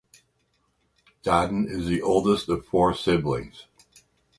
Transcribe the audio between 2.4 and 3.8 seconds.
of four siblings.